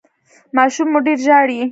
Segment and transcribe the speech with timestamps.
[0.55, 1.61] ماشوم مو ډیر ژاړي؟